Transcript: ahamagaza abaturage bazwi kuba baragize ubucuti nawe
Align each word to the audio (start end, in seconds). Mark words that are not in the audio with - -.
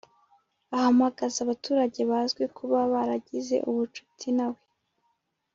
ahamagaza 0.75 1.37
abaturage 1.41 1.99
bazwi 2.11 2.43
kuba 2.57 2.77
baragize 2.93 3.55
ubucuti 3.69 4.27
nawe 4.37 4.61